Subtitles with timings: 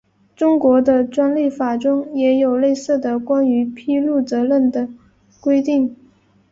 [0.35, 4.89] 中国的专利法中也有类似的关于披露责任的
[5.39, 5.95] 规定。